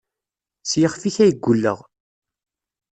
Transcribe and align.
S 0.69 0.71
yixef-ik 0.79 1.17
ay 1.23 1.31
gulleɣ. 1.43 1.79